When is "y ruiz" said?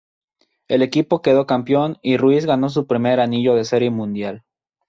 2.01-2.47